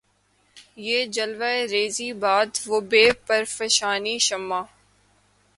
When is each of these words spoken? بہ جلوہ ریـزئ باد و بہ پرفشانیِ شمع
بہ 0.83 0.99
جلوہ 1.15 1.53
ریـزئ 1.71 2.09
باد 2.21 2.51
و 2.67 2.75
بہ 2.89 3.03
پرفشانیِ 3.27 4.15
شمع 4.27 4.61